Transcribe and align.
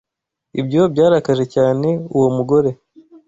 Ibyo 0.59 0.81
byarakaje 0.93 1.45
cyane 1.55 1.87
uwo 2.15 2.27
mugore. 2.37 2.69